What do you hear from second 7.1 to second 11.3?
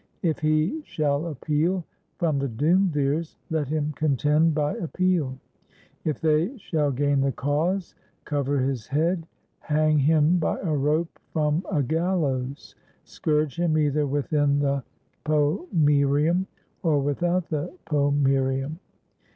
the cause, cover his head; hang him by a rope